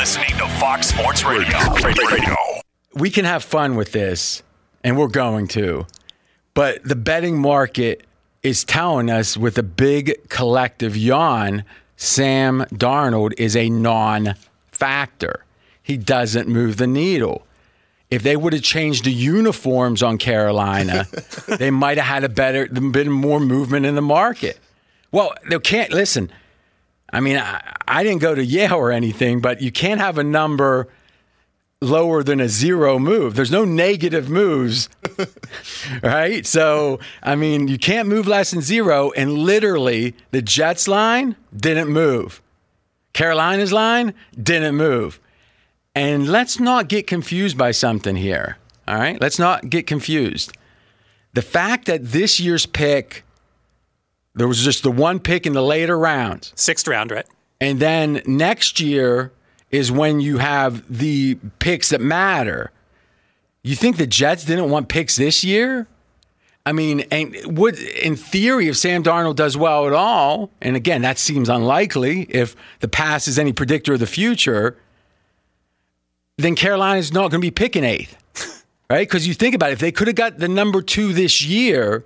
listening 0.00 0.30
to 0.38 0.48
Fox 0.58 0.86
Sports 0.86 1.24
Radio. 1.24 1.58
Radio. 1.84 2.34
we 2.94 3.10
can 3.10 3.26
have 3.26 3.44
fun 3.44 3.76
with 3.76 3.92
this, 3.92 4.42
and 4.82 4.96
we're 4.96 5.08
going 5.08 5.46
to. 5.46 5.86
But 6.54 6.82
the 6.84 6.96
betting 6.96 7.38
market 7.38 8.06
is 8.42 8.64
telling 8.64 9.10
us 9.10 9.36
with 9.36 9.58
a 9.58 9.62
big 9.62 10.26
collective 10.30 10.96
yawn, 10.96 11.64
Sam 11.98 12.60
Darnold 12.72 13.34
is 13.36 13.54
a 13.54 13.68
non 13.68 14.36
factor. 14.72 15.44
He 15.82 15.98
doesn't 15.98 16.48
move 16.48 16.78
the 16.78 16.86
needle. 16.86 17.46
If 18.08 18.22
they 18.22 18.36
would 18.36 18.54
have 18.54 18.62
changed 18.62 19.04
the 19.04 19.12
uniforms 19.12 20.02
on 20.02 20.16
Carolina, 20.16 21.08
they 21.58 21.70
might 21.70 21.98
have 21.98 22.06
had 22.06 22.24
a 22.24 22.30
better, 22.30 22.66
been 22.68 23.12
more 23.12 23.38
movement 23.38 23.84
in 23.84 23.96
the 23.96 24.00
market. 24.00 24.60
Well, 25.12 25.34
they 25.50 25.58
can't 25.58 25.92
listen. 25.92 26.32
I 27.12 27.20
mean, 27.20 27.36
I, 27.36 27.60
I 27.86 28.02
didn't 28.02 28.20
go 28.20 28.34
to 28.34 28.44
Yale 28.44 28.74
or 28.74 28.92
anything, 28.92 29.40
but 29.40 29.60
you 29.60 29.72
can't 29.72 30.00
have 30.00 30.18
a 30.18 30.24
number 30.24 30.88
lower 31.82 32.22
than 32.22 32.40
a 32.40 32.48
zero 32.48 32.98
move. 32.98 33.34
There's 33.34 33.50
no 33.50 33.64
negative 33.64 34.28
moves, 34.28 34.88
right? 36.02 36.44
So, 36.46 37.00
I 37.22 37.36
mean, 37.36 37.68
you 37.68 37.78
can't 37.78 38.08
move 38.08 38.26
less 38.26 38.50
than 38.50 38.60
zero. 38.60 39.12
And 39.12 39.32
literally, 39.32 40.14
the 40.30 40.42
Jets 40.42 40.86
line 40.86 41.36
didn't 41.56 41.88
move, 41.88 42.42
Carolina's 43.12 43.72
line 43.72 44.14
didn't 44.40 44.76
move. 44.76 45.20
And 45.94 46.28
let's 46.28 46.60
not 46.60 46.88
get 46.88 47.08
confused 47.08 47.58
by 47.58 47.72
something 47.72 48.14
here, 48.14 48.58
all 48.86 48.96
right? 48.96 49.20
Let's 49.20 49.40
not 49.40 49.70
get 49.70 49.88
confused. 49.88 50.56
The 51.34 51.42
fact 51.42 51.86
that 51.86 52.12
this 52.12 52.38
year's 52.38 52.64
pick, 52.64 53.24
there 54.34 54.48
was 54.48 54.62
just 54.62 54.82
the 54.82 54.90
one 54.90 55.18
pick 55.18 55.46
in 55.46 55.52
the 55.52 55.62
later 55.62 55.98
rounds. 55.98 56.52
Sixth 56.56 56.86
round, 56.86 57.10
right? 57.10 57.26
And 57.60 57.80
then 57.80 58.22
next 58.26 58.80
year 58.80 59.32
is 59.70 59.92
when 59.92 60.20
you 60.20 60.38
have 60.38 60.82
the 60.98 61.36
picks 61.58 61.90
that 61.90 62.00
matter. 62.00 62.70
You 63.62 63.76
think 63.76 63.96
the 63.96 64.06
Jets 64.06 64.44
didn't 64.44 64.70
want 64.70 64.88
picks 64.88 65.16
this 65.16 65.44
year? 65.44 65.86
I 66.64 66.72
mean, 66.72 67.00
and 67.10 67.34
would 67.58 67.78
in 67.78 68.16
theory, 68.16 68.68
if 68.68 68.76
Sam 68.76 69.02
Darnold 69.02 69.36
does 69.36 69.56
well 69.56 69.86
at 69.86 69.92
all, 69.92 70.50
and 70.60 70.76
again, 70.76 71.02
that 71.02 71.18
seems 71.18 71.48
unlikely 71.48 72.22
if 72.28 72.54
the 72.80 72.88
past 72.88 73.28
is 73.28 73.38
any 73.38 73.52
predictor 73.52 73.94
of 73.94 74.00
the 74.00 74.06
future, 74.06 74.76
then 76.36 76.54
Carolina's 76.54 77.12
not 77.12 77.30
going 77.30 77.40
to 77.40 77.46
be 77.46 77.50
picking 77.50 77.84
eighth, 77.84 78.64
right? 78.90 79.08
Because 79.08 79.26
you 79.26 79.34
think 79.34 79.54
about 79.54 79.70
it, 79.70 79.74
if 79.74 79.78
they 79.78 79.92
could 79.92 80.06
have 80.06 80.16
got 80.16 80.38
the 80.38 80.48
number 80.48 80.82
two 80.82 81.12
this 81.12 81.42
year, 81.42 82.04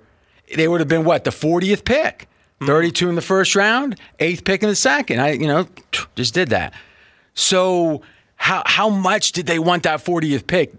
they 0.53 0.67
would 0.67 0.81
have 0.81 0.87
been 0.87 1.03
what 1.03 1.23
the 1.23 1.31
40th 1.31 1.85
pick, 1.85 2.27
32 2.61 3.09
in 3.09 3.15
the 3.15 3.21
first 3.21 3.55
round, 3.55 3.99
eighth 4.19 4.43
pick 4.43 4.63
in 4.63 4.69
the 4.69 4.75
second. 4.75 5.19
I, 5.19 5.31
you 5.31 5.47
know, 5.47 5.67
just 6.15 6.33
did 6.33 6.49
that. 6.49 6.73
So 7.33 8.01
how 8.37 8.63
how 8.65 8.89
much 8.89 9.31
did 9.31 9.45
they 9.45 9.59
want 9.59 9.83
that 9.83 10.03
40th 10.03 10.47
pick? 10.47 10.73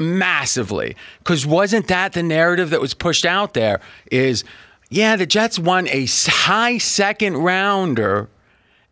Massively, 0.00 0.94
because 1.18 1.44
wasn't 1.44 1.88
that 1.88 2.12
the 2.12 2.22
narrative 2.22 2.70
that 2.70 2.80
was 2.80 2.94
pushed 2.94 3.26
out 3.26 3.54
there? 3.54 3.80
Is 4.12 4.44
yeah, 4.90 5.16
the 5.16 5.26
Jets 5.26 5.58
won 5.58 5.88
a 5.88 6.06
high 6.06 6.78
second 6.78 7.38
rounder, 7.38 8.28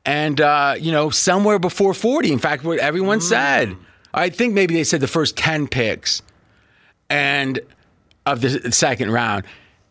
and 0.04 0.41
uh, 0.41 0.74
you 0.78 0.91
know 0.91 1.10
somewhere 1.10 1.60
before 1.60 1.94
40. 1.94 2.32
In 2.32 2.41
fact, 2.41 2.64
what 2.64 2.80
everyone 2.80 3.20
said. 3.20 3.77
I 4.12 4.30
think 4.30 4.54
maybe 4.54 4.74
they 4.74 4.82
said 4.82 5.00
the 5.00 5.06
first 5.06 5.36
10 5.36 5.69
picks, 5.69 6.22
and 7.10 7.60
of 8.24 8.41
the 8.41 8.72
second 8.72 9.12
round, 9.12 9.44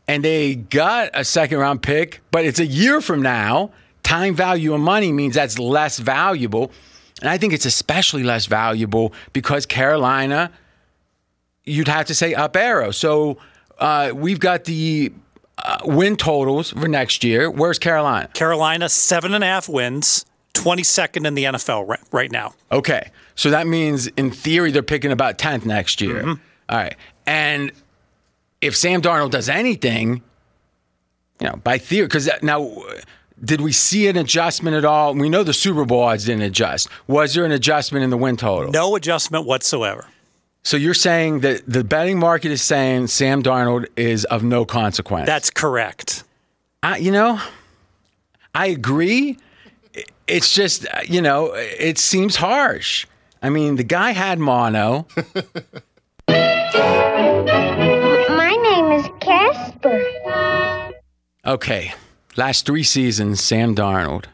and 0.07 0.23
they 0.23 0.55
got 0.55 1.09
a 1.13 1.23
second 1.23 1.57
round 1.57 1.81
pick, 1.81 2.21
but 2.31 2.45
it's 2.45 2.59
a 2.59 2.65
year 2.65 3.01
from 3.01 3.21
now. 3.21 3.71
Time 4.03 4.35
value 4.35 4.73
of 4.73 4.81
money 4.81 5.11
means 5.11 5.35
that's 5.35 5.57
less 5.57 5.97
valuable. 5.97 6.71
And 7.21 7.29
I 7.29 7.37
think 7.37 7.53
it's 7.53 7.65
especially 7.65 8.23
less 8.23 8.45
valuable 8.45 9.13
because 9.33 9.65
Carolina, 9.65 10.51
you'd 11.63 11.87
have 11.87 12.05
to 12.07 12.15
say 12.15 12.33
up 12.33 12.55
arrow. 12.55 12.91
So 12.91 13.37
uh, 13.79 14.11
we've 14.13 14.39
got 14.39 14.65
the 14.65 15.11
uh, 15.57 15.79
win 15.85 16.17
totals 16.17 16.71
for 16.71 16.87
next 16.87 17.23
year. 17.23 17.49
Where's 17.49 17.79
Carolina? 17.79 18.27
Carolina, 18.33 18.89
seven 18.89 19.33
and 19.33 19.43
a 19.43 19.47
half 19.47 19.67
wins, 19.69 20.25
22nd 20.53 21.25
in 21.25 21.33
the 21.33 21.45
NFL 21.45 21.87
ri- 21.89 21.97
right 22.11 22.31
now. 22.31 22.53
Okay. 22.71 23.09
So 23.35 23.49
that 23.49 23.65
means, 23.65 24.07
in 24.07 24.31
theory, 24.31 24.71
they're 24.71 24.83
picking 24.83 25.11
about 25.11 25.37
10th 25.37 25.65
next 25.65 26.01
year. 26.01 26.27
All 26.27 26.37
right. 26.69 26.95
And 27.25 27.71
if 28.61 28.75
Sam 28.75 29.01
Darnold 29.01 29.31
does 29.31 29.49
anything, 29.49 30.21
you 31.39 31.47
know, 31.47 31.55
by 31.57 31.77
theory, 31.77 32.07
because 32.07 32.29
now, 32.41 32.83
did 33.43 33.61
we 33.61 33.71
see 33.71 34.07
an 34.07 34.17
adjustment 34.17 34.75
at 34.75 34.85
all? 34.85 35.13
We 35.13 35.29
know 35.29 35.43
the 35.43 35.53
Super 35.53 35.85
Bowl 35.85 36.03
odds 36.03 36.25
didn't 36.25 36.43
adjust. 36.43 36.87
Was 37.07 37.33
there 37.33 37.45
an 37.45 37.51
adjustment 37.51 38.03
in 38.03 38.09
the 38.09 38.17
win 38.17 38.37
total? 38.37 38.71
No 38.71 38.95
adjustment 38.95 39.45
whatsoever. 39.45 40.07
So 40.63 40.77
you're 40.77 40.95
saying 40.95 41.41
that 41.41 41.61
the 41.67 41.83
betting 41.83 42.17
market 42.17 42.51
is 42.51 42.61
saying 42.61 43.07
Sam 43.07 43.43
Darnold 43.43 43.85
is 43.95 44.25
of 44.25 44.43
no 44.43 44.65
consequence. 44.65 45.27
That's 45.27 45.51
correct. 45.51 46.23
I, 46.81 46.97
you 46.97 47.11
know, 47.11 47.39
I 48.55 48.67
agree. 48.67 49.37
It's 50.27 50.53
just, 50.53 50.87
uh, 50.87 51.01
you 51.07 51.21
know, 51.21 51.51
it 51.53 51.99
seems 51.99 52.37
harsh. 52.37 53.05
I 53.43 53.49
mean, 53.49 53.75
the 53.75 53.83
guy 53.83 54.11
had 54.11 54.39
mono. 54.39 55.05
Okay, 61.45 61.93
last 62.35 62.65
three 62.65 62.83
seasons, 62.83 63.39
Sam 63.39 63.75
Darnold. 63.75 64.25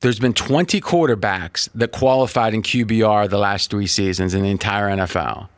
There's 0.00 0.20
been 0.20 0.34
20 0.34 0.80
quarterbacks 0.80 1.68
that 1.74 1.90
qualified 1.90 2.54
in 2.54 2.62
QBR 2.62 3.28
the 3.28 3.38
last 3.38 3.70
three 3.70 3.86
seasons 3.88 4.34
in 4.34 4.42
the 4.42 4.50
entire 4.50 4.88
NFL. 4.88 5.48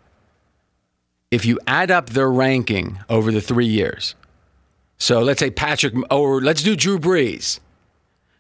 If 1.31 1.45
you 1.45 1.59
add 1.67 1.91
up 1.91 2.11
their 2.11 2.31
ranking 2.31 2.99
over 3.11 3.31
the 3.31 3.43
three 3.43 3.67
years, 3.67 4.15
so 4.97 5.21
let's 5.21 5.41
say 5.41 5.51
Patrick, 5.51 5.93
or 6.11 6.41
let's 6.41 6.63
do 6.63 6.75
Drew 6.75 6.99
Brees. 6.99 7.61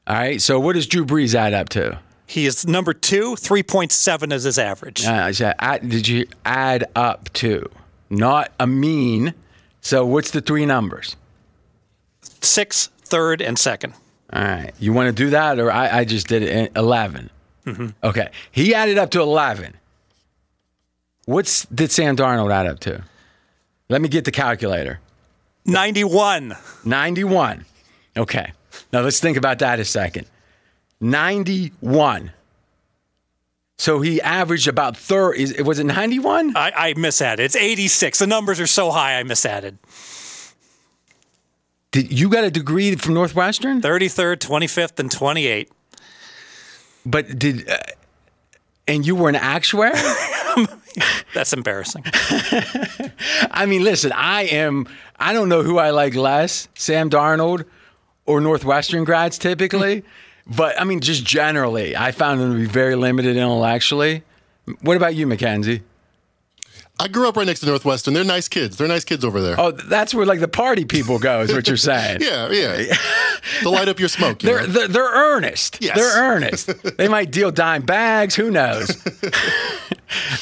All 0.06 0.16
right, 0.16 0.40
so 0.40 0.58
what 0.58 0.72
does 0.72 0.86
Drew 0.86 1.04
Brees 1.04 1.34
add 1.34 1.52
up 1.52 1.68
to? 1.70 1.98
He 2.26 2.46
is 2.46 2.66
number 2.66 2.94
two, 2.94 3.34
3.7 3.34 4.32
is 4.32 4.44
his 4.44 4.58
average. 4.58 5.04
Uh, 5.04 5.30
said, 5.32 5.56
add- 5.58 5.88
did 5.88 6.08
you 6.08 6.26
add 6.46 6.84
up 6.94 7.30
to? 7.34 7.68
Not 8.08 8.52
a 8.58 8.66
mean. 8.66 9.34
So 9.80 10.04
what's 10.04 10.30
the 10.30 10.40
three 10.40 10.66
numbers? 10.66 11.16
Six, 12.40 12.88
third, 13.02 13.40
and 13.40 13.58
second. 13.58 13.94
All 14.32 14.42
right. 14.42 14.72
You 14.78 14.92
want 14.92 15.06
to 15.08 15.12
do 15.12 15.30
that, 15.30 15.58
or 15.58 15.70
I, 15.70 15.98
I 16.00 16.04
just 16.04 16.28
did 16.28 16.42
it 16.42 16.50
in 16.50 16.68
11. 16.76 17.30
Mm-hmm. 17.66 17.88
Okay. 18.04 18.28
He 18.50 18.74
added 18.74 18.98
up 18.98 19.10
to 19.10 19.20
11. 19.20 19.74
What's 21.26 21.64
did 21.66 21.90
Sam 21.90 22.16
Darnold 22.16 22.52
add 22.52 22.66
up 22.66 22.80
to? 22.80 23.04
Let 23.88 24.00
me 24.00 24.08
get 24.08 24.24
the 24.24 24.30
calculator. 24.30 25.00
91. 25.66 26.56
91. 26.84 27.64
Okay. 28.16 28.52
Now 28.92 29.00
let's 29.00 29.20
think 29.20 29.36
about 29.36 29.58
that 29.58 29.80
a 29.80 29.84
second. 29.84 30.26
91. 31.00 32.32
So 33.78 34.00
he 34.00 34.20
averaged 34.20 34.68
about 34.68 34.96
thirty. 34.96 35.62
Was 35.62 35.78
it 35.78 35.84
91? 35.84 36.56
I, 36.56 36.72
I 36.74 36.94
misadded. 36.94 37.44
It's 37.44 37.56
86. 37.56 38.18
The 38.18 38.26
numbers 38.26 38.60
are 38.60 38.66
so 38.66 38.90
high, 38.90 39.18
I 39.18 39.22
misadded. 39.22 39.78
Did 41.92 42.12
you 42.12 42.28
got 42.28 42.44
a 42.44 42.50
degree 42.50 42.94
from 42.96 43.14
Northwestern? 43.14 43.80
33rd, 43.80 44.38
25th, 44.38 44.98
and 44.98 45.10
28th. 45.10 45.68
But 47.06 47.38
did 47.38 47.68
uh, 47.68 47.78
and 48.86 49.06
you 49.06 49.14
were 49.14 49.28
an 49.28 49.36
actuary? 49.36 49.92
That's 51.34 51.52
embarrassing. 51.52 52.02
I 53.50 53.66
mean, 53.66 53.84
listen, 53.84 54.12
I 54.12 54.42
am. 54.44 54.88
I 55.18 55.32
don't 55.32 55.48
know 55.48 55.62
who 55.62 55.78
I 55.78 55.90
like 55.90 56.14
less, 56.14 56.68
Sam 56.74 57.10
Darnold 57.10 57.64
or 58.28 58.40
Northwestern 58.42 59.04
grads 59.04 59.38
typically, 59.38 60.04
but 60.48 60.80
I 60.80 60.84
mean, 60.84 61.00
just 61.00 61.24
generally, 61.24 61.96
I 61.96 62.12
found 62.12 62.40
them 62.40 62.52
to 62.52 62.58
be 62.58 62.66
very 62.66 62.96
limited 62.96 63.36
intellectually. 63.36 64.22
What 64.80 64.96
about 64.96 65.14
you, 65.14 65.26
Mackenzie? 65.26 65.82
I 67.00 67.06
grew 67.06 67.28
up 67.28 67.36
right 67.36 67.46
next 67.46 67.60
to 67.60 67.66
Northwestern. 67.66 68.12
They're 68.12 68.24
nice 68.24 68.48
kids. 68.48 68.76
They're 68.76 68.88
nice 68.88 69.04
kids 69.04 69.24
over 69.24 69.40
there. 69.40 69.54
Oh, 69.58 69.70
that's 69.70 70.12
where 70.12 70.26
like 70.26 70.40
the 70.40 70.48
party 70.48 70.84
people 70.84 71.20
go, 71.20 71.42
is 71.42 71.52
what 71.52 71.68
you're 71.68 71.76
saying. 71.76 72.20
Yeah, 72.28 72.50
yeah. 72.50 72.96
to 73.62 73.70
light 73.70 73.88
up 73.88 74.00
your 74.00 74.08
smoke. 74.08 74.42
you 74.42 74.48
They're, 74.48 74.60
know? 74.62 74.66
they're 74.66 74.88
they're 74.88 75.12
earnest. 75.12 75.78
Yes. 75.80 75.96
They're 75.96 76.22
earnest. 76.24 76.70
they 76.98 77.06
might 77.06 77.30
deal 77.30 77.52
dime 77.52 77.82
bags. 77.82 78.34
Who 78.34 78.50
knows? 78.50 78.90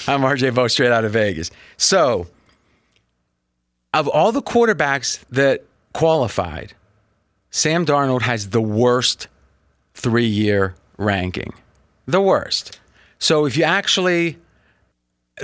I'm 0.08 0.22
RJ 0.22 0.54
Bell, 0.54 0.68
straight 0.68 0.92
out 0.92 1.04
of 1.04 1.12
Vegas. 1.12 1.50
So, 1.76 2.26
of 3.92 4.08
all 4.08 4.32
the 4.32 4.42
quarterbacks 4.42 5.22
that 5.30 5.64
qualified, 5.92 6.72
Sam 7.50 7.84
Darnold 7.84 8.22
has 8.22 8.48
the 8.50 8.62
worst 8.62 9.28
three-year 9.96 10.74
ranking. 10.98 11.52
The 12.06 12.20
worst. 12.20 12.78
So, 13.18 13.46
if 13.46 13.56
you 13.56 13.64
actually 13.64 14.38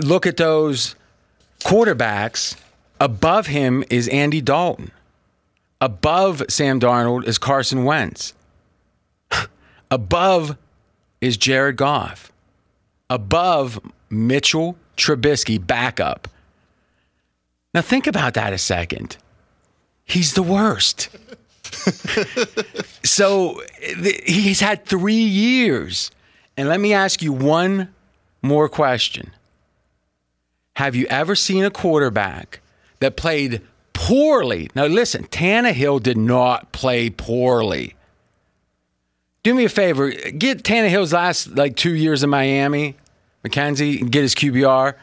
look 0.00 0.26
at 0.26 0.36
those 0.36 0.94
quarterbacks, 1.64 2.56
above 3.00 3.46
him 3.48 3.82
is 3.90 4.08
Andy 4.08 4.40
Dalton. 4.40 4.90
Above 5.80 6.42
Sam 6.48 6.78
Darnold 6.78 7.26
is 7.26 7.38
Carson 7.38 7.84
Wentz. 7.84 8.34
Above 9.90 10.56
is 11.20 11.36
Jared 11.36 11.76
Goff, 11.76 12.32
above 13.08 13.80
Mitchell 14.10 14.76
Trubisky, 14.96 15.64
backup. 15.64 16.28
Now 17.72 17.80
think 17.80 18.06
about 18.06 18.34
that 18.34 18.52
a 18.52 18.58
second. 18.58 19.16
He's 20.04 20.34
the 20.34 20.42
worst. 20.42 21.08
so 23.04 23.62
th- 23.80 24.22
he's 24.24 24.60
had 24.60 24.84
three 24.84 25.14
years. 25.14 26.10
And 26.56 26.68
let 26.68 26.80
me 26.80 26.92
ask 26.92 27.22
you 27.22 27.32
one 27.32 27.92
more 28.42 28.68
question. 28.68 29.30
Have 30.76 30.94
you 30.94 31.06
ever 31.06 31.34
seen 31.34 31.64
a 31.64 31.70
quarterback 31.70 32.60
that 33.00 33.16
played 33.16 33.62
poorly? 33.92 34.70
Now, 34.74 34.86
listen, 34.86 35.24
Tannehill 35.24 36.02
did 36.02 36.16
not 36.16 36.72
play 36.72 37.10
poorly. 37.10 37.94
Do 39.42 39.54
me 39.54 39.64
a 39.64 39.68
favor, 39.68 40.10
get 40.10 40.62
Tannehill's 40.62 41.12
last 41.12 41.56
like 41.56 41.76
two 41.76 41.94
years 41.94 42.22
in 42.22 42.30
Miami, 42.30 42.96
McKenzie, 43.44 44.00
and 44.00 44.10
get 44.10 44.22
his 44.22 44.34
QBR. 44.34 44.94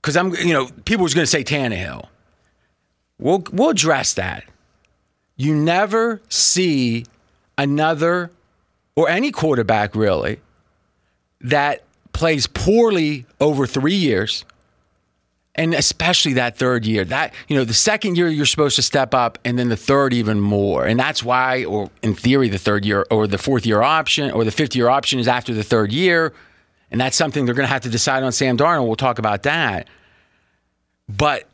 Because 0.00 0.16
I'm, 0.16 0.34
you 0.34 0.52
know, 0.52 0.68
people 0.84 1.02
was 1.02 1.14
going 1.14 1.24
to 1.24 1.30
say 1.30 1.44
Tannehill. 1.44 2.08
We'll 3.18 3.44
we'll 3.52 3.70
address 3.70 4.14
that. 4.14 4.44
You 5.36 5.54
never 5.54 6.20
see 6.28 7.06
another 7.58 8.30
or 8.96 9.08
any 9.08 9.30
quarterback 9.30 9.94
really 9.94 10.40
that 11.40 11.82
plays 12.12 12.46
poorly 12.46 13.26
over 13.40 13.66
three 13.66 13.94
years 13.94 14.44
and 15.56 15.72
especially 15.74 16.32
that 16.34 16.56
third 16.56 16.84
year. 16.84 17.04
That 17.04 17.32
you 17.48 17.56
know 17.56 17.64
the 17.64 17.74
second 17.74 18.16
year 18.16 18.28
you're 18.28 18.46
supposed 18.46 18.76
to 18.76 18.82
step 18.82 19.14
up 19.14 19.38
and 19.44 19.58
then 19.58 19.68
the 19.68 19.76
third 19.76 20.12
even 20.12 20.40
more. 20.40 20.84
And 20.84 20.98
that's 20.98 21.22
why 21.22 21.64
or 21.64 21.90
in 22.02 22.14
theory 22.14 22.48
the 22.48 22.58
third 22.58 22.84
year 22.84 23.06
or 23.10 23.26
the 23.26 23.38
fourth 23.38 23.66
year 23.66 23.82
option 23.82 24.30
or 24.30 24.44
the 24.44 24.50
fifth 24.50 24.74
year 24.74 24.88
option 24.88 25.18
is 25.18 25.28
after 25.28 25.54
the 25.54 25.62
third 25.62 25.92
year. 25.92 26.32
And 26.90 27.00
that's 27.00 27.16
something 27.16 27.44
they're 27.44 27.54
going 27.54 27.66
to 27.66 27.72
have 27.72 27.82
to 27.82 27.90
decide 27.90 28.22
on 28.22 28.32
Sam 28.32 28.56
Darnold. 28.56 28.86
We'll 28.86 28.96
talk 28.96 29.18
about 29.18 29.42
that. 29.44 29.88
But 31.08 31.48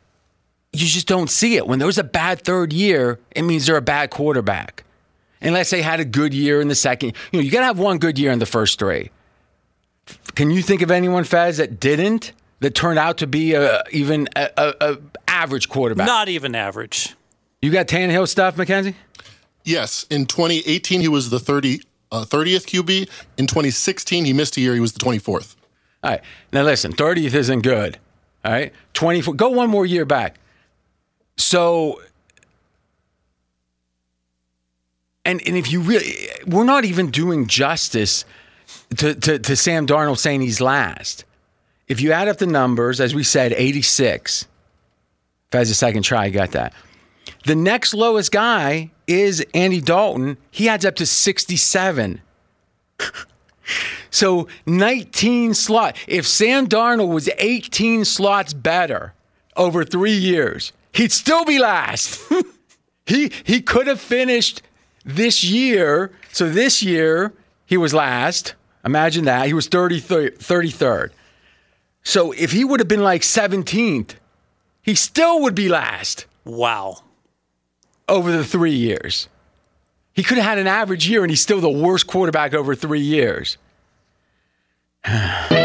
you 0.73 0.87
just 0.87 1.07
don't 1.07 1.29
see 1.29 1.55
it 1.57 1.67
when 1.67 1.79
there's 1.79 1.97
a 1.97 2.03
bad 2.03 2.41
third 2.43 2.71
year 2.73 3.19
it 3.31 3.43
means 3.43 3.65
they're 3.65 3.77
a 3.77 3.81
bad 3.81 4.09
quarterback 4.09 4.83
unless 5.41 5.69
they 5.69 5.81
had 5.81 5.99
a 5.99 6.05
good 6.05 6.33
year 6.33 6.61
in 6.61 6.67
the 6.67 6.75
second 6.75 7.13
you 7.31 7.39
know 7.39 7.43
you 7.43 7.51
got 7.51 7.59
to 7.59 7.65
have 7.65 7.79
one 7.79 7.97
good 7.97 8.17
year 8.17 8.31
in 8.31 8.39
the 8.39 8.45
first 8.45 8.79
three 8.79 9.09
can 10.35 10.49
you 10.51 10.61
think 10.61 10.81
of 10.81 10.91
anyone 10.91 11.23
Fez 11.23 11.57
that 11.57 11.79
didn't 11.79 12.33
that 12.61 12.75
turned 12.75 12.99
out 12.99 13.17
to 13.17 13.27
be 13.27 13.53
a, 13.53 13.83
even 13.91 14.29
a, 14.35 14.49
a, 14.55 14.73
a 14.81 14.97
average 15.27 15.67
quarterback. 15.67 16.07
Not 16.07 16.29
even 16.29 16.55
average. 16.55 17.15
You 17.61 17.71
got 17.71 17.87
Tannehill 17.87 18.27
stuff, 18.27 18.55
McKenzie? 18.55 18.95
Yes. 19.63 20.05
In 20.09 20.25
2018, 20.25 21.01
he 21.01 21.07
was 21.07 21.29
the 21.29 21.39
30, 21.39 21.81
uh, 22.11 22.25
30th 22.25 22.65
QB. 22.65 23.09
In 23.37 23.47
2016, 23.47 24.25
he 24.25 24.33
missed 24.33 24.57
a 24.57 24.61
year. 24.61 24.73
He 24.73 24.79
was 24.79 24.93
the 24.93 24.99
24th. 24.99 25.55
All 26.03 26.11
right. 26.11 26.21
Now 26.53 26.63
listen, 26.63 26.93
30th 26.93 27.33
isn't 27.33 27.61
good. 27.61 27.97
All 28.45 28.51
right. 28.51 28.73
24. 28.93 29.33
Go 29.33 29.49
one 29.49 29.69
more 29.69 29.85
year 29.85 30.05
back. 30.05 30.37
So, 31.41 32.01
and 35.25 35.41
and 35.47 35.57
if 35.57 35.71
you 35.71 35.81
really, 35.81 36.27
we're 36.45 36.63
not 36.63 36.85
even 36.85 37.09
doing 37.09 37.47
justice 37.47 38.25
to, 38.97 39.15
to, 39.15 39.39
to 39.39 39.55
Sam 39.55 39.87
Darnold 39.87 40.19
saying 40.19 40.41
he's 40.41 40.61
last. 40.61 41.25
If 41.87 41.99
you 41.99 42.11
add 42.11 42.27
up 42.27 42.37
the 42.37 42.47
numbers, 42.47 43.01
as 43.01 43.15
we 43.15 43.23
said, 43.23 43.53
86. 43.53 44.43
If 44.43 45.55
I 45.55 45.57
has 45.57 45.69
a 45.69 45.75
second 45.75 46.03
try, 46.03 46.25
I 46.25 46.29
got 46.29 46.51
that. 46.51 46.73
The 47.45 47.55
next 47.55 47.93
lowest 47.93 48.31
guy 48.31 48.91
is 49.07 49.45
Andy 49.53 49.81
Dalton. 49.81 50.37
He 50.51 50.69
adds 50.69 50.85
up 50.85 50.95
to 50.97 51.05
67. 51.05 52.21
so 54.09 54.47
19 54.65 55.53
slot. 55.53 55.97
If 56.07 56.25
Sam 56.25 56.67
Darnold 56.67 57.13
was 57.13 57.29
18 57.37 58.05
slots 58.05 58.53
better 58.53 59.13
over 59.57 59.83
three 59.83 60.13
years, 60.13 60.71
he'd 60.93 61.11
still 61.11 61.45
be 61.45 61.59
last. 61.59 62.21
he 63.05 63.31
he 63.43 63.61
could 63.61 63.87
have 63.87 63.99
finished 63.99 64.61
this 65.05 65.43
year. 65.43 66.11
So 66.31 66.49
this 66.49 66.81
year 66.83 67.33
he 67.65 67.77
was 67.77 67.93
last. 67.93 68.55
Imagine 68.83 69.25
that. 69.25 69.47
He 69.47 69.53
was 69.53 69.67
33rd. 69.69 70.37
33rd. 70.37 71.11
So 72.03 72.31
if 72.31 72.51
he 72.51 72.63
would 72.63 72.79
have 72.79 72.87
been 72.87 73.03
like 73.03 73.21
17th, 73.21 74.15
he 74.81 74.95
still 74.95 75.41
would 75.41 75.53
be 75.53 75.69
last 75.69 76.25
Wow. 76.43 77.03
over 78.09 78.31
the 78.31 78.43
three 78.43 78.73
years. 78.73 79.29
He 80.13 80.23
could 80.23 80.37
have 80.37 80.45
had 80.45 80.57
an 80.57 80.67
average 80.67 81.07
year 81.07 81.21
and 81.21 81.29
he's 81.29 81.41
still 81.41 81.61
the 81.61 81.69
worst 81.69 82.07
quarterback 82.07 82.53
over 82.53 82.73
three 82.75 83.01
years. 83.01 83.57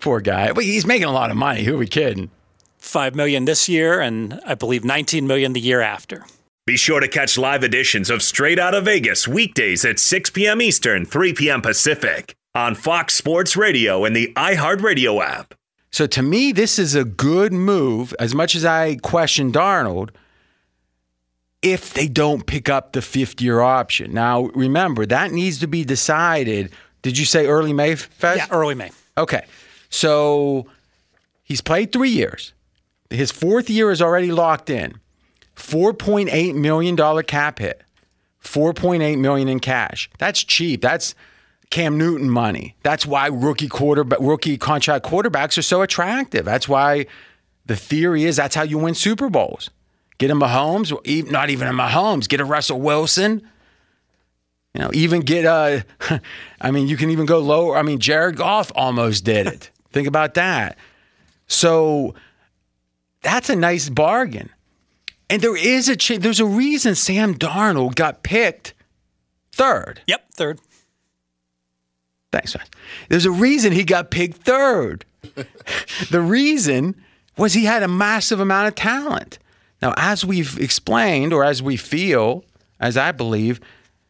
Poor 0.00 0.20
guy. 0.20 0.52
But 0.52 0.64
he's 0.64 0.86
making 0.86 1.08
a 1.08 1.12
lot 1.12 1.30
of 1.30 1.36
money. 1.36 1.64
Who 1.64 1.74
are 1.74 1.78
we 1.78 1.86
kidding? 1.86 2.30
Five 2.78 3.14
million 3.14 3.44
this 3.44 3.68
year, 3.68 4.00
and 4.00 4.40
I 4.46 4.54
believe 4.54 4.84
19 4.84 5.26
million 5.26 5.52
the 5.52 5.60
year 5.60 5.80
after. 5.80 6.24
Be 6.66 6.76
sure 6.76 7.00
to 7.00 7.08
catch 7.08 7.38
live 7.38 7.64
editions 7.64 8.10
of 8.10 8.22
Straight 8.22 8.58
Out 8.58 8.74
of 8.74 8.84
Vegas 8.84 9.26
weekdays 9.26 9.84
at 9.84 9.98
6 9.98 10.30
p.m. 10.30 10.60
Eastern, 10.60 11.06
3 11.06 11.32
p.m. 11.32 11.62
Pacific 11.62 12.36
on 12.54 12.74
Fox 12.74 13.14
Sports 13.14 13.56
Radio 13.56 14.04
and 14.04 14.14
the 14.14 14.32
iHeartRadio 14.36 15.24
app. 15.24 15.54
So 15.90 16.06
to 16.08 16.22
me, 16.22 16.52
this 16.52 16.78
is 16.78 16.94
a 16.94 17.04
good 17.04 17.52
move. 17.52 18.14
As 18.18 18.34
much 18.34 18.54
as 18.54 18.64
I 18.64 18.96
question 18.96 19.50
Darnold, 19.50 20.10
if 21.62 21.94
they 21.94 22.06
don't 22.06 22.46
pick 22.46 22.68
up 22.68 22.92
the 22.92 23.02
fifth 23.02 23.40
year 23.40 23.60
option. 23.60 24.12
Now, 24.12 24.44
remember, 24.54 25.06
that 25.06 25.32
needs 25.32 25.58
to 25.60 25.66
be 25.66 25.84
decided. 25.84 26.70
Did 27.02 27.18
you 27.18 27.24
say 27.24 27.46
early 27.46 27.72
May, 27.72 27.94
Fez? 27.94 28.36
Yeah, 28.36 28.46
early 28.50 28.74
May. 28.74 28.90
Okay. 29.16 29.44
So 29.90 30.66
he's 31.42 31.60
played 31.60 31.92
three 31.92 32.10
years. 32.10 32.52
His 33.10 33.30
fourth 33.30 33.70
year 33.70 33.90
is 33.90 34.02
already 34.02 34.32
locked 34.32 34.70
in. 34.70 34.94
$4.8 35.56 36.54
million 36.54 37.22
cap 37.24 37.58
hit. 37.58 37.82
4.8 38.42 39.18
million 39.18 39.48
in 39.48 39.60
cash. 39.60 40.08
That's 40.18 40.42
cheap. 40.44 40.80
That's 40.80 41.14
Cam 41.70 41.98
Newton 41.98 42.30
money. 42.30 42.76
That's 42.82 43.04
why 43.04 43.26
rookie 43.26 43.68
quarterback 43.68 44.20
rookie 44.20 44.56
contract 44.56 45.04
quarterbacks 45.04 45.58
are 45.58 45.62
so 45.62 45.82
attractive. 45.82 46.44
That's 46.44 46.68
why 46.68 47.06
the 47.66 47.76
theory 47.76 48.24
is 48.24 48.36
that's 48.36 48.54
how 48.54 48.62
you 48.62 48.78
win 48.78 48.94
Super 48.94 49.28
Bowls. 49.28 49.70
Get 50.16 50.30
a 50.30 50.34
Mahomes, 50.34 50.90
not 51.30 51.50
even 51.50 51.68
a 51.68 51.72
Mahomes, 51.72 52.28
get 52.28 52.40
a 52.40 52.44
Russell 52.44 52.80
Wilson. 52.80 53.46
You 54.74 54.82
know, 54.82 54.90
even 54.94 55.20
get 55.20 55.44
a 55.44 55.84
I 56.60 56.70
mean, 56.70 56.88
you 56.88 56.96
can 56.96 57.10
even 57.10 57.26
go 57.26 57.38
lower. 57.40 57.76
I 57.76 57.82
mean, 57.82 57.98
Jared 57.98 58.36
Goff 58.36 58.72
almost 58.74 59.24
did 59.24 59.46
it. 59.46 59.70
Think 59.92 60.08
about 60.08 60.34
that. 60.34 60.76
So 61.46 62.14
that's 63.22 63.50
a 63.50 63.56
nice 63.56 63.88
bargain. 63.88 64.50
And 65.30 65.42
there 65.42 65.56
is 65.56 65.88
a 65.88 65.96
ch- 65.96 66.18
there's 66.18 66.40
a 66.40 66.46
reason 66.46 66.94
Sam 66.94 67.34
Darnold 67.34 67.94
got 67.94 68.22
picked 68.22 68.74
third. 69.52 70.00
Yep, 70.06 70.32
third. 70.34 70.60
Thanks, 72.32 72.54
man. 72.54 72.66
There's 73.08 73.24
a 73.24 73.30
reason 73.30 73.72
he 73.72 73.84
got 73.84 74.10
picked 74.10 74.38
third. 74.38 75.04
the 76.10 76.20
reason 76.20 76.94
was 77.36 77.54
he 77.54 77.64
had 77.64 77.82
a 77.82 77.88
massive 77.88 78.40
amount 78.40 78.68
of 78.68 78.74
talent. 78.74 79.38
Now, 79.80 79.94
as 79.96 80.24
we've 80.24 80.58
explained, 80.58 81.32
or 81.32 81.44
as 81.44 81.62
we 81.62 81.76
feel, 81.76 82.44
as 82.80 82.96
I 82.96 83.12
believe, 83.12 83.60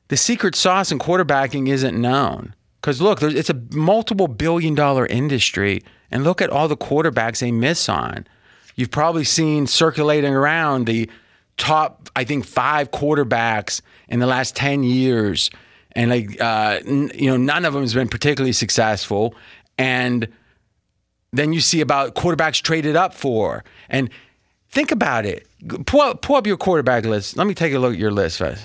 the 0.09 0.17
secret 0.17 0.55
sauce 0.55 0.91
in 0.91 0.99
quarterbacking 0.99 1.69
isn't 1.69 2.01
known. 2.01 2.55
Because 2.81 3.01
look, 3.01 3.23
it's 3.23 3.51
a 3.51 3.61
multiple 3.73 4.29
billion 4.29 4.75
dollar 4.75 5.07
industry, 5.07 5.83
and 6.11 6.25
look 6.25 6.41
at 6.41 6.51
all 6.51 6.69
the 6.69 6.77
quarterbacks 6.77 7.41
they 7.41 7.51
miss 7.51 7.89
on. 7.89 8.27
You've 8.77 8.91
probably 8.91 9.25
seen 9.25 9.67
circulating 9.67 10.35
around 10.35 10.87
the 10.87 11.11
top, 11.57 12.09
I 12.15 12.25
think, 12.25 12.45
five 12.47 12.93
quarterbacks 12.93 13.81
in 14.09 14.21
the 14.21 14.27
last 14.27 14.55
10 14.55 14.85
years. 14.85 15.51
And 15.93 16.11
like, 16.11 16.41
uh, 16.41 16.79
n- 16.87 17.11
you 17.15 17.29
know, 17.29 17.37
none 17.37 17.65
of 17.65 17.73
them 17.75 17.83
has 17.83 17.93
been 17.93 18.09
particularly 18.09 18.53
successful. 18.53 19.35
And 19.77 20.29
then 21.33 21.53
you 21.53 21.61
see 21.61 21.81
about 21.81 22.15
quarterbacks 22.15 22.63
traded 22.63 22.95
up 22.95 23.13
for. 23.13 23.65
And 23.89 24.11
think 24.71 24.93
about 24.93 25.27
it. 25.27 25.47
Pull 25.87 26.15
pull 26.15 26.37
up 26.37 26.47
your 26.47 26.57
quarterback 26.57 27.05
list. 27.05 27.37
Let 27.37 27.49
me 27.49 27.55
take 27.55 27.75
a 27.75 27.79
look 27.81 27.95
at 27.95 27.99
your 27.99 28.13
list 28.13 28.39
first. 28.39 28.65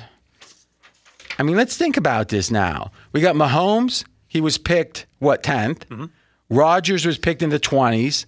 I 1.38 1.44
mean, 1.44 1.56
let's 1.56 1.78
think 1.78 1.98
about 1.98 2.30
this 2.30 2.52
now. 2.52 2.92
We 3.12 3.22
got 3.22 3.36
Mahomes. 3.36 4.06
He 4.28 4.42
was 4.42 4.58
picked, 4.58 5.06
what, 5.20 5.44
10th? 5.44 5.86
Mm-hmm. 5.86 6.06
Rodgers 6.50 7.06
was 7.06 7.18
picked 7.18 7.42
in 7.42 7.50
the 7.50 7.60
20s. 7.60 8.26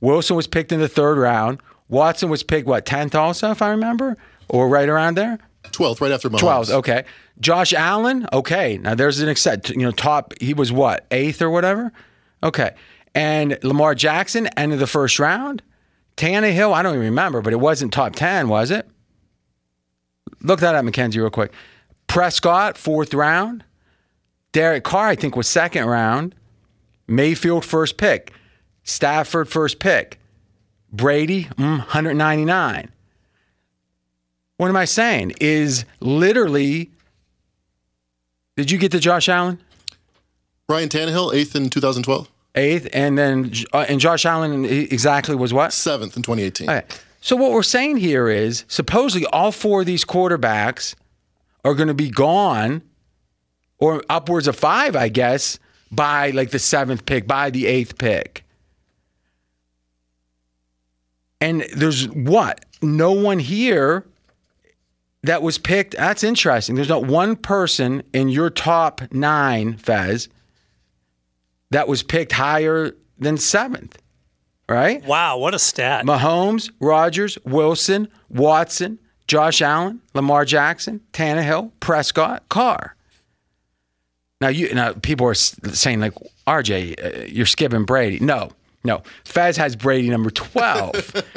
Wilson 0.00 0.36
was 0.36 0.46
picked 0.46 0.72
in 0.72 0.80
the 0.80 0.88
third 0.88 1.18
round. 1.18 1.60
Watson 1.88 2.28
was 2.28 2.42
picked, 2.42 2.66
what, 2.66 2.86
10th 2.86 3.14
also, 3.14 3.50
if 3.50 3.62
I 3.62 3.70
remember? 3.70 4.16
Or 4.48 4.68
right 4.68 4.88
around 4.88 5.16
there? 5.16 5.38
12th, 5.64 6.00
right 6.00 6.12
after 6.12 6.30
Mahomes. 6.30 6.40
12th, 6.40 6.70
okay. 6.70 7.04
Josh 7.40 7.72
Allen, 7.72 8.26
okay. 8.32 8.78
Now 8.78 8.94
there's 8.94 9.20
an 9.20 9.28
except, 9.28 9.70
you 9.70 9.78
know, 9.78 9.90
top, 9.90 10.34
he 10.40 10.54
was 10.54 10.72
what, 10.72 11.06
eighth 11.10 11.42
or 11.42 11.50
whatever? 11.50 11.92
Okay. 12.42 12.74
And 13.14 13.58
Lamar 13.62 13.94
Jackson, 13.94 14.46
end 14.48 14.72
of 14.72 14.78
the 14.78 14.86
first 14.86 15.18
round. 15.18 15.62
Tannehill, 16.16 16.72
I 16.72 16.82
don't 16.82 16.94
even 16.94 17.06
remember, 17.06 17.42
but 17.42 17.52
it 17.52 17.60
wasn't 17.60 17.92
top 17.92 18.14
10, 18.14 18.48
was 18.48 18.70
it? 18.70 18.88
Look 20.42 20.60
that 20.60 20.74
up, 20.74 20.84
Mackenzie, 20.84 21.20
real 21.20 21.30
quick. 21.30 21.52
Prescott, 22.18 22.76
fourth 22.76 23.14
round. 23.14 23.62
Derek 24.50 24.82
Carr, 24.82 25.06
I 25.06 25.14
think, 25.14 25.36
was 25.36 25.46
second 25.46 25.84
round. 25.84 26.34
Mayfield, 27.06 27.64
first 27.64 27.96
pick. 27.96 28.32
Stafford, 28.82 29.48
first 29.48 29.78
pick. 29.78 30.18
Brady, 30.92 31.44
mm, 31.44 31.78
199. 31.78 32.90
What 34.56 34.68
am 34.68 34.76
I 34.76 34.84
saying? 34.84 35.34
Is 35.40 35.84
literally. 36.00 36.90
Did 38.56 38.72
you 38.72 38.78
get 38.78 38.90
to 38.90 38.98
Josh 38.98 39.28
Allen? 39.28 39.60
Ryan 40.68 40.88
Tannehill, 40.88 41.32
eighth 41.32 41.54
in 41.54 41.70
2012, 41.70 42.28
Eighth, 42.56 42.88
and 42.92 43.16
then 43.16 43.52
uh, 43.72 43.86
and 43.88 44.00
Josh 44.00 44.26
Allen 44.26 44.64
exactly 44.64 45.36
was 45.36 45.54
what? 45.54 45.72
seventh 45.72 46.16
in 46.16 46.24
2018. 46.24 46.68
All 46.68 46.74
right. 46.74 47.04
So 47.20 47.36
what 47.36 47.52
we're 47.52 47.62
saying 47.62 47.98
here 47.98 48.28
is 48.28 48.64
supposedly 48.66 49.24
all 49.26 49.52
four 49.52 49.82
of 49.82 49.86
these 49.86 50.04
quarterbacks 50.04 50.96
are 51.68 51.74
going 51.74 51.88
to 51.88 51.94
be 51.94 52.08
gone, 52.08 52.80
or 53.78 54.02
upwards 54.08 54.48
of 54.48 54.56
five, 54.56 54.96
I 54.96 55.10
guess, 55.10 55.58
by 55.92 56.30
like 56.30 56.50
the 56.50 56.58
seventh 56.58 57.04
pick, 57.04 57.26
by 57.26 57.50
the 57.50 57.66
eighth 57.66 57.98
pick. 57.98 58.44
And 61.42 61.66
there's 61.76 62.08
what? 62.08 62.64
No 62.80 63.12
one 63.12 63.38
here 63.38 64.06
that 65.24 65.42
was 65.42 65.58
picked. 65.58 65.94
That's 65.94 66.24
interesting. 66.24 66.74
There's 66.74 66.88
not 66.88 67.04
one 67.04 67.36
person 67.36 68.02
in 68.14 68.30
your 68.30 68.48
top 68.48 69.02
nine, 69.12 69.76
Fez, 69.76 70.30
that 71.70 71.86
was 71.86 72.02
picked 72.02 72.32
higher 72.32 72.92
than 73.18 73.36
seventh, 73.36 73.98
right? 74.70 75.04
Wow, 75.04 75.36
what 75.36 75.52
a 75.52 75.58
stat. 75.58 76.06
Mahomes, 76.06 76.70
Rodgers, 76.80 77.36
Wilson, 77.44 78.08
Watson, 78.30 78.98
Josh 79.28 79.62
Allen, 79.62 80.00
Lamar 80.14 80.44
Jackson, 80.44 81.00
Tannehill, 81.12 81.70
Prescott, 81.80 82.48
Carr. 82.48 82.96
Now 84.40 84.48
you 84.48 84.74
now 84.74 84.92
people 84.94 85.26
are 85.26 85.34
saying 85.34 86.00
like 86.00 86.14
RJ, 86.46 87.22
uh, 87.22 87.24
you're 87.26 87.46
skipping 87.46 87.84
Brady. 87.84 88.18
No, 88.20 88.50
no. 88.84 89.02
Fez 89.24 89.56
has 89.56 89.76
Brady 89.76 90.08
number 90.08 90.30
twelve. 90.30 90.94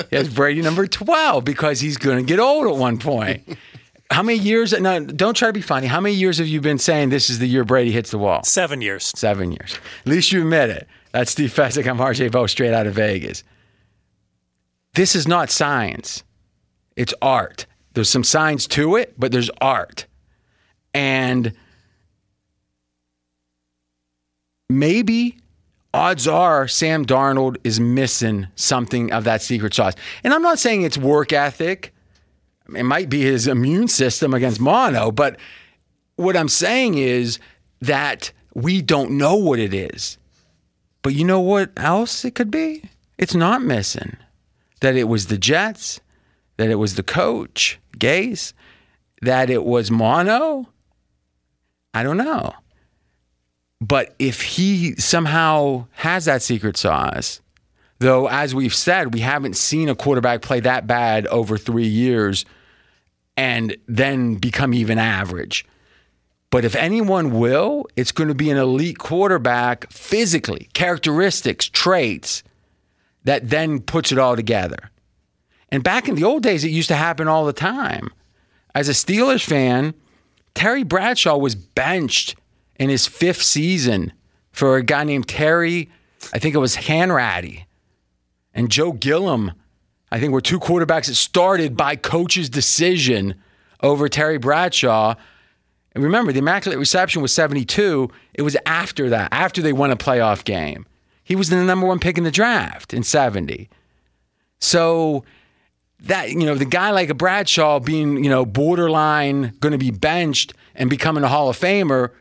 he 0.09 0.15
has 0.15 0.29
Brady 0.33 0.61
number 0.61 0.87
twelve 0.87 1.43
because 1.43 1.79
he's 1.79 1.97
going 1.97 2.17
to 2.17 2.23
get 2.23 2.39
old 2.39 2.67
at 2.67 2.77
one 2.77 2.97
point. 2.97 3.57
How 4.11 4.23
many 4.23 4.37
years? 4.39 4.77
No, 4.79 4.99
don't 4.99 5.35
try 5.35 5.49
to 5.49 5.53
be 5.53 5.61
funny. 5.61 5.87
How 5.87 5.99
many 5.99 6.15
years 6.15 6.37
have 6.37 6.47
you 6.47 6.61
been 6.61 6.77
saying 6.77 7.09
this 7.09 7.29
is 7.29 7.39
the 7.39 7.47
year 7.47 7.63
Brady 7.63 7.91
hits 7.91 8.11
the 8.11 8.17
wall? 8.17 8.43
Seven 8.43 8.81
years. 8.81 9.11
Seven 9.15 9.51
years. 9.51 9.77
At 10.01 10.07
least 10.07 10.31
you 10.31 10.41
admit 10.41 10.69
it. 10.69 10.87
That's 11.11 11.31
Steve 11.31 11.53
Fezzik. 11.53 11.87
I'm 11.89 11.97
RJ 11.97 12.31
Bell, 12.31 12.47
straight 12.47 12.73
out 12.73 12.87
of 12.87 12.93
Vegas. 12.93 13.43
This 14.93 15.15
is 15.15 15.27
not 15.27 15.49
science. 15.49 16.23
It's 16.95 17.13
art. 17.21 17.65
There's 17.93 18.09
some 18.09 18.23
science 18.23 18.67
to 18.67 18.95
it, 18.95 19.13
but 19.17 19.31
there's 19.31 19.49
art. 19.59 20.05
And 20.93 21.53
maybe 24.69 25.37
odds 25.93 26.27
are 26.27 26.67
Sam 26.67 27.05
Darnold 27.05 27.57
is 27.63 27.79
missing 27.79 28.47
something 28.55 29.11
of 29.11 29.25
that 29.25 29.41
secret 29.41 29.73
sauce. 29.73 29.93
And 30.23 30.33
I'm 30.33 30.41
not 30.41 30.59
saying 30.59 30.83
it's 30.83 30.97
work 30.97 31.33
ethic. 31.33 31.93
It 32.73 32.83
might 32.83 33.09
be 33.09 33.21
his 33.21 33.47
immune 33.47 33.89
system 33.89 34.33
against 34.33 34.61
mono, 34.61 35.11
but 35.11 35.37
what 36.15 36.37
I'm 36.37 36.47
saying 36.47 36.97
is 36.97 37.39
that 37.81 38.31
we 38.53 38.81
don't 38.81 39.11
know 39.11 39.35
what 39.35 39.59
it 39.59 39.73
is. 39.73 40.17
But 41.01 41.15
you 41.15 41.25
know 41.25 41.41
what 41.41 41.71
else 41.75 42.23
it 42.23 42.35
could 42.35 42.51
be? 42.51 42.83
It's 43.17 43.35
not 43.35 43.61
missing. 43.61 44.17
That 44.81 44.95
it 44.95 45.05
was 45.05 45.27
the 45.27 45.37
Jets, 45.37 45.99
that 46.57 46.69
it 46.69 46.75
was 46.75 46.95
the 46.95 47.03
coach, 47.03 47.79
Gase, 47.97 48.53
that 49.21 49.49
it 49.49 49.63
was 49.63 49.91
mono. 49.91 50.67
I 51.93 52.03
don't 52.03 52.17
know. 52.17 52.53
But 53.81 54.13
if 54.19 54.41
he 54.41 54.95
somehow 54.95 55.87
has 55.93 56.25
that 56.25 56.43
secret 56.43 56.77
sauce, 56.77 57.41
though, 57.97 58.27
as 58.27 58.53
we've 58.53 58.75
said, 58.75 59.13
we 59.13 59.21
haven't 59.21 59.57
seen 59.57 59.89
a 59.89 59.95
quarterback 59.95 60.43
play 60.43 60.59
that 60.59 60.85
bad 60.85 61.25
over 61.27 61.57
three 61.57 61.87
years 61.87 62.45
and 63.35 63.75
then 63.87 64.35
become 64.35 64.73
even 64.73 64.99
average. 64.99 65.65
But 66.51 66.63
if 66.63 66.75
anyone 66.75 67.39
will, 67.39 67.87
it's 67.95 68.11
going 68.11 68.27
to 68.29 68.35
be 68.35 68.51
an 68.51 68.57
elite 68.57 68.99
quarterback 68.99 69.91
physically, 69.91 70.69
characteristics, 70.73 71.67
traits 71.67 72.43
that 73.23 73.49
then 73.49 73.79
puts 73.79 74.11
it 74.11 74.19
all 74.19 74.35
together. 74.35 74.90
And 75.71 75.83
back 75.83 76.07
in 76.07 76.15
the 76.15 76.23
old 76.23 76.43
days, 76.43 76.63
it 76.63 76.69
used 76.69 76.89
to 76.89 76.95
happen 76.95 77.27
all 77.27 77.45
the 77.45 77.53
time. 77.53 78.09
As 78.75 78.89
a 78.89 78.93
Steelers 78.93 79.43
fan, 79.43 79.93
Terry 80.53 80.83
Bradshaw 80.83 81.37
was 81.37 81.55
benched 81.55 82.35
in 82.75 82.89
his 82.89 83.07
fifth 83.07 83.41
season 83.41 84.11
for 84.51 84.75
a 84.75 84.83
guy 84.83 85.03
named 85.03 85.27
Terry, 85.27 85.89
I 86.33 86.39
think 86.39 86.55
it 86.55 86.59
was 86.59 86.75
Hanratty, 86.75 87.65
and 88.53 88.69
Joe 88.69 88.91
Gilliam. 88.91 89.53
I 90.11 90.19
think 90.19 90.33
were 90.33 90.41
two 90.41 90.59
quarterbacks 90.59 91.07
that 91.07 91.15
started 91.15 91.77
by 91.77 91.95
coach's 91.95 92.49
decision 92.49 93.35
over 93.81 94.09
Terry 94.09 94.37
Bradshaw. 94.37 95.15
And 95.93 96.03
remember, 96.03 96.33
the 96.33 96.39
Immaculate 96.39 96.79
Reception 96.79 97.21
was 97.21 97.33
72. 97.33 98.09
It 98.33 98.41
was 98.41 98.57
after 98.65 99.09
that, 99.09 99.29
after 99.31 99.61
they 99.61 99.71
won 99.71 99.89
a 99.89 99.95
playoff 99.95 100.43
game. 100.43 100.85
He 101.23 101.35
was 101.35 101.49
the 101.49 101.63
number 101.63 101.87
one 101.87 101.99
pick 101.99 102.17
in 102.17 102.25
the 102.25 102.31
draft 102.31 102.93
in 102.93 103.03
70. 103.03 103.69
So 104.59 105.23
that, 106.01 106.31
you 106.31 106.45
know, 106.45 106.55
the 106.55 106.65
guy 106.65 106.91
like 106.91 107.09
a 107.09 107.13
Bradshaw 107.13 107.79
being, 107.79 108.23
you 108.23 108.29
know, 108.29 108.45
borderline 108.45 109.53
going 109.59 109.71
to 109.71 109.77
be 109.77 109.91
benched 109.91 110.53
and 110.75 110.89
becoming 110.89 111.23
a 111.23 111.27
Hall 111.27 111.49
of 111.49 111.57
Famer, 111.57 112.11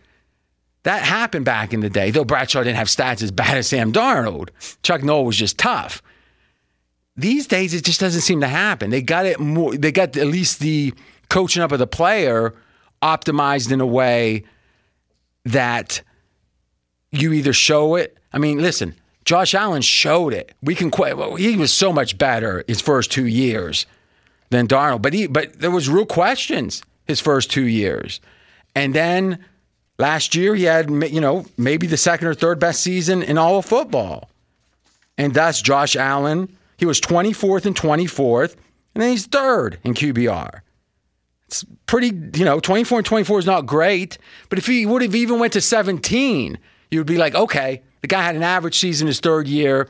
that 0.82 1.02
happened 1.02 1.44
back 1.44 1.72
in 1.72 1.80
the 1.80 1.90
day. 1.90 2.10
Though 2.10 2.24
Bradshaw 2.24 2.62
didn't 2.62 2.76
have 2.76 2.88
stats 2.88 3.22
as 3.22 3.30
bad 3.30 3.56
as 3.56 3.68
Sam 3.68 3.92
Darnold. 3.92 4.50
Chuck 4.82 5.02
Noll 5.02 5.24
was 5.24 5.36
just 5.36 5.58
tough. 5.58 6.02
These 7.16 7.46
days, 7.46 7.74
it 7.74 7.84
just 7.84 8.00
doesn't 8.00 8.22
seem 8.22 8.40
to 8.40 8.48
happen. 8.48 8.90
They 8.90 9.02
got 9.02 9.26
it 9.26 9.38
more, 9.38 9.76
they 9.76 9.92
got 9.92 10.16
at 10.16 10.26
least 10.26 10.60
the 10.60 10.94
coaching 11.28 11.62
up 11.62 11.72
of 11.72 11.78
the 11.78 11.86
player 11.86 12.54
optimized 13.02 13.72
in 13.72 13.80
a 13.80 13.86
way 13.86 14.44
that 15.44 16.02
you 17.10 17.32
either 17.32 17.52
show 17.52 17.94
it. 17.96 18.18
I 18.32 18.38
mean, 18.38 18.58
listen, 18.60 18.94
Josh 19.30 19.54
Allen 19.54 19.80
showed 19.80 20.34
it. 20.34 20.56
We 20.60 20.74
can 20.74 20.90
quit. 20.90 21.16
Well, 21.16 21.36
he 21.36 21.56
was 21.56 21.72
so 21.72 21.92
much 21.92 22.18
better 22.18 22.64
his 22.66 22.80
first 22.80 23.12
two 23.12 23.28
years 23.28 23.86
than 24.48 24.66
Darnold, 24.66 25.02
but 25.02 25.12
he 25.12 25.28
but 25.28 25.60
there 25.60 25.70
was 25.70 25.88
real 25.88 26.04
questions 26.04 26.82
his 27.04 27.20
first 27.20 27.48
two 27.48 27.68
years, 27.68 28.20
and 28.74 28.92
then 28.92 29.38
last 30.00 30.34
year 30.34 30.56
he 30.56 30.64
had 30.64 30.90
you 31.12 31.20
know 31.20 31.46
maybe 31.56 31.86
the 31.86 31.96
second 31.96 32.26
or 32.26 32.34
third 32.34 32.58
best 32.58 32.82
season 32.82 33.22
in 33.22 33.38
all 33.38 33.58
of 33.58 33.66
football, 33.66 34.28
and 35.16 35.32
that's 35.32 35.62
Josh 35.62 35.94
Allen. 35.94 36.56
He 36.76 36.84
was 36.84 37.00
24th 37.00 37.66
and 37.66 37.76
24th, 37.76 38.56
and 38.96 39.02
then 39.02 39.10
he's 39.12 39.26
third 39.26 39.78
in 39.84 39.94
QBR 39.94 40.62
It's 41.46 41.64
pretty, 41.86 42.08
you 42.36 42.44
know, 42.44 42.58
24 42.58 42.98
and 42.98 43.06
24 43.06 43.38
is 43.38 43.46
not 43.46 43.64
great. 43.64 44.18
But 44.48 44.58
if 44.58 44.66
he 44.66 44.86
would 44.86 45.02
have 45.02 45.14
even 45.14 45.38
went 45.38 45.52
to 45.52 45.60
17, 45.60 46.58
you 46.90 46.98
would 46.98 47.06
be 47.06 47.16
like, 47.16 47.36
okay, 47.36 47.82
the 48.02 48.08
guy 48.08 48.22
had 48.22 48.36
an 48.36 48.42
average 48.42 48.78
season 48.78 49.06
his 49.06 49.20
third 49.20 49.46
year, 49.48 49.88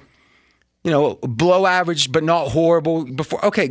you 0.85 0.91
know, 0.91 1.15
below 1.17 1.67
average, 1.67 2.11
but 2.11 2.25
not 2.25 2.49
horrible. 2.49 3.05
Before, 3.05 3.45
okay, 3.47 3.71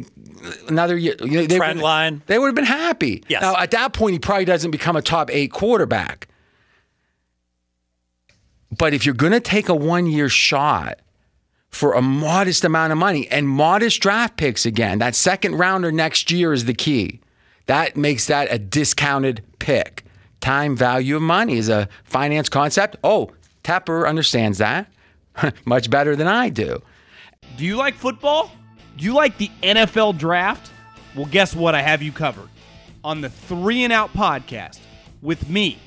another 0.68 0.98
year. 0.98 1.16
You 1.20 1.42
know, 1.42 1.46
they 1.46 1.58
Trend 1.58 1.80
would- 1.80 1.84
line. 1.84 2.22
They 2.28 2.38
would 2.40 2.48
have 2.48 2.56
been 2.56 2.66
happy. 2.66 3.24
Yes. 3.28 3.42
Now, 3.42 3.56
at 3.58 3.72
that 3.72 3.94
point, 3.94 4.14
he 4.14 4.20
probably 4.20 4.46
doesn't 4.46 4.72
become 4.72 4.96
a 4.96 5.02
top 5.02 5.30
eight 5.32 5.52
quarterback. 5.52 6.28
But 8.78 8.94
if 8.94 9.06
you're 9.06 9.16
going 9.16 9.32
to 9.34 9.40
take 9.40 9.68
a 9.70 9.76
one 9.76 10.06
year 10.06 10.30
shot 10.30 11.00
for 11.70 11.94
a 11.94 12.02
modest 12.02 12.64
amount 12.64 12.92
of 12.92 12.98
money 12.98 13.28
and 13.30 13.48
modest 13.48 14.02
draft 14.02 14.38
picks 14.38 14.66
again, 14.66 15.00
that 15.00 15.16
second 15.16 15.56
rounder 15.56 15.92
next 15.92 16.32
year 16.32 16.54
is 16.54 16.66
the 16.66 16.74
key. 16.74 17.20
That 17.66 17.98
makes 17.98 18.28
that 18.28 18.48
a 18.52 18.58
discounted 18.60 19.44
pick. 19.60 20.04
Time 20.40 20.76
value 20.76 21.16
of 21.18 21.22
money 21.22 21.58
is 21.58 21.68
a 21.70 21.90
finance 22.04 22.48
concept. 22.50 22.96
Oh, 23.04 23.32
Tepper 23.64 24.08
understands 24.08 24.58
that 24.60 24.92
much 25.66 25.90
better 25.90 26.16
than 26.16 26.28
I 26.28 26.50
do. 26.50 26.82
Do 27.58 27.66
you 27.66 27.76
like 27.76 27.96
football? 27.96 28.52
Do 28.98 29.06
you 29.06 29.14
like 29.14 29.38
the 29.38 29.50
NFL 29.64 30.18
draft? 30.18 30.72
Well, 31.16 31.26
guess 31.26 31.56
what? 31.56 31.76
I 31.76 31.82
have 31.82 32.02
you 32.02 32.12
covered 32.12 32.50
on 33.04 33.22
the 33.22 33.30
Three 33.30 33.84
and 33.84 33.94
Out 33.94 34.14
podcast 34.14 34.80
with 35.22 35.50
me, 35.50 35.80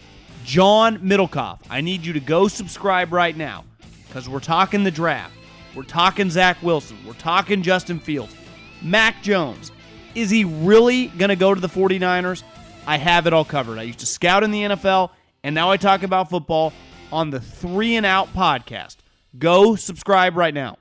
John 0.45 0.99
Middlekauff. 0.99 1.61
I 1.71 1.81
need 1.81 2.05
you 2.05 2.12
to 2.14 2.21
go 2.21 2.49
subscribe 2.49 3.12
right 3.12 3.37
now 3.37 3.64
because 4.07 4.29
we're 4.29 4.41
talking 4.41 4.85
the 4.85 4.91
draft. 4.91 5.35
We're 5.75 5.85
talking 5.85 6.31
Zach 6.31 6.62
Wilson. 6.62 6.99
We're 7.07 7.14
talking 7.14 7.62
Justin 7.62 7.99
Fields. 7.99 8.35
Mac 8.83 9.23
Jones. 9.23 9.73
Is 10.14 10.29
he 10.29 10.45
really 10.45 11.07
going 11.09 11.31
to 11.31 11.37
go 11.37 11.55
to 11.55 11.61
the 11.61 11.69
49ers? 11.69 12.43
I 12.87 12.99
have 12.99 13.26
it 13.26 13.33
all 13.33 13.45
covered. 13.45 13.79
I 13.79 13.83
used 13.83 14.00
to 14.00 14.07
scout 14.07 14.43
in 14.43 14.50
the 14.50 14.62
NFL, 14.62 15.11
and 15.45 15.55
now 15.55 15.71
I 15.71 15.76
talk 15.76 16.02
about 16.02 16.29
football 16.29 16.73
on 17.12 17.31
the 17.31 17.40
Three 17.40 17.95
and 17.97 18.07
Out 18.07 18.33
podcast. 18.33 18.97
Go 19.38 19.76
subscribe 19.76 20.37
right 20.37 20.54
now. 20.54 20.78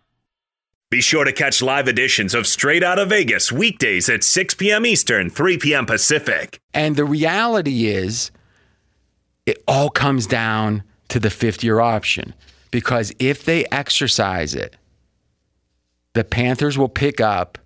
Be 0.89 1.01
sure 1.01 1.23
to 1.23 1.31
catch 1.31 1.61
live 1.61 1.87
editions 1.87 2.33
of 2.33 2.45
Straight 2.45 2.83
Out 2.83 2.99
of 2.99 3.09
Vegas 3.09 3.51
weekdays 3.51 4.09
at 4.09 4.23
6 4.23 4.55
p.m. 4.55 4.85
Eastern, 4.85 5.29
3 5.29 5.57
p.m. 5.57 5.85
Pacific. 5.85 6.59
And 6.73 6.97
the 6.97 7.05
reality 7.05 7.87
is, 7.87 8.29
it 9.45 9.63
all 9.67 9.89
comes 9.89 10.27
down 10.27 10.83
to 11.07 11.19
the 11.19 11.29
fifth 11.29 11.63
year 11.63 11.79
option. 11.79 12.33
Because 12.71 13.13
if 13.19 13.45
they 13.45 13.65
exercise 13.71 14.53
it, 14.55 14.75
the 16.13 16.23
Panthers 16.23 16.77
will 16.77 16.89
pick 16.89 17.21
up 17.21 17.57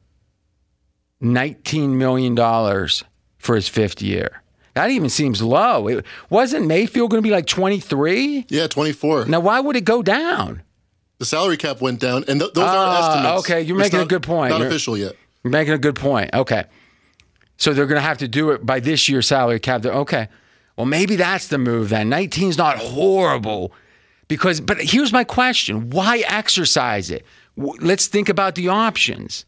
$19 1.22 1.90
million 1.90 2.36
for 3.38 3.56
his 3.56 3.68
fifth 3.68 4.02
year. 4.02 4.44
That 4.76 4.92
even 4.92 5.10
seems 5.10 5.42
low. 5.42 5.88
It, 5.88 6.06
wasn't 6.30 6.68
Mayfield 6.68 7.10
going 7.10 7.24
to 7.24 7.28
be 7.28 7.34
like 7.34 7.46
23? 7.48 8.46
Yeah, 8.50 8.68
24. 8.68 9.26
Now, 9.26 9.40
why 9.40 9.60
would 9.62 9.76
it 9.76 9.86
go 9.86 10.04
down? 10.04 10.62
The 11.18 11.26
salary 11.26 11.56
cap 11.58 11.80
went 11.82 12.00
down, 12.02 12.26
and 12.28 12.40
th- 12.42 12.54
those 12.54 12.66
Ah, 12.68 12.76
are 13.08 13.14
estimates. 13.16 13.40
okay, 13.50 13.62
you're 13.62 13.80
It's 13.80 13.86
making 13.86 14.02
a 14.02 14.06
good 14.06 14.22
point. 14.24 14.50
Not 14.52 14.58
You're- 14.60 14.70
official 14.70 14.98
yet. 14.98 15.14
You're 15.44 15.52
making 15.52 15.74
a 15.74 15.78
good 15.78 15.96
point. 15.96 16.30
Okay. 16.34 16.66
So 17.58 17.74
they're 17.74 17.86
going 17.86 18.02
to 18.02 18.08
have 18.08 18.18
to 18.18 18.28
do 18.28 18.52
it 18.52 18.66
by 18.66 18.82
this 18.82 19.08
year's 19.08 19.28
salary 19.28 19.60
cap. 19.62 19.82
They're- 19.82 19.94
Okay. 19.94 20.28
Well, 20.76 20.86
maybe 20.86 21.16
that's 21.16 21.48
the 21.48 21.58
move 21.58 21.88
then. 21.88 22.10
19 22.10 22.50
is 22.50 22.58
not 22.58 22.78
horrible 22.78 23.72
because, 24.28 24.60
but 24.60 24.78
here's 24.82 25.14
my 25.14 25.24
question 25.24 25.90
why 25.90 26.24
exercise 26.28 27.10
it? 27.10 27.26
W- 27.58 27.78
Let's 27.80 28.08
think 28.08 28.28
about 28.28 28.56
the 28.56 28.68
options. 28.68 29.46